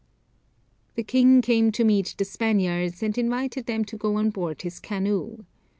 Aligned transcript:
The 0.95 1.03
king 1.03 1.43
came 1.43 1.71
to 1.73 1.83
meet 1.83 2.15
the 2.17 2.25
Spaniards, 2.25 3.03
and 3.03 3.15
invited 3.15 3.67
them 3.67 3.85
to 3.85 3.97
go 3.97 4.15
on 4.15 4.31
board 4.31 4.63
his 4.63 4.79
canoe. 4.79 5.45